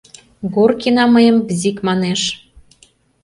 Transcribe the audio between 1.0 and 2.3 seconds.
мыйым бзик манеш.